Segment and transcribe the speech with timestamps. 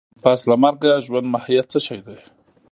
[0.17, 2.19] د پس له مرګه ژوند ماهيت څه شی دی؟